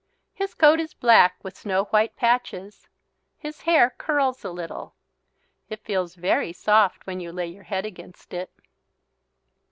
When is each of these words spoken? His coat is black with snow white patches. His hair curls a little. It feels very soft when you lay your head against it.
His 0.33 0.55
coat 0.55 0.79
is 0.79 0.95
black 0.95 1.43
with 1.43 1.55
snow 1.55 1.83
white 1.83 2.15
patches. 2.15 2.87
His 3.37 3.61
hair 3.61 3.91
curls 3.99 4.43
a 4.43 4.49
little. 4.49 4.95
It 5.69 5.83
feels 5.85 6.15
very 6.15 6.53
soft 6.53 7.05
when 7.05 7.19
you 7.19 7.31
lay 7.31 7.45
your 7.49 7.65
head 7.65 7.85
against 7.85 8.33
it. 8.33 8.51